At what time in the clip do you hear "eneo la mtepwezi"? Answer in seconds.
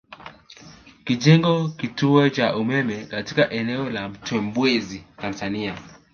3.51-5.03